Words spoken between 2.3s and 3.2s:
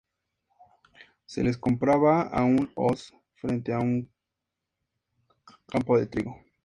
una hoz